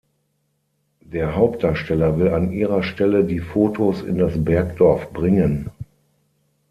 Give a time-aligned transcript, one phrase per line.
[1.05, 5.69] Der Hauptdarsteller will an ihrer Stelle die Fotos in das Bergdorf bringen.